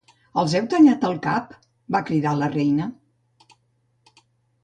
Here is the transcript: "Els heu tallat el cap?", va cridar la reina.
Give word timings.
"Els 0.43 0.53
heu 0.59 0.69
tallat 0.73 1.03
el 1.09 1.19
cap?", 1.25 1.51
va 1.97 2.01
cridar 2.09 2.33
la 2.39 2.49
reina. 2.55 2.87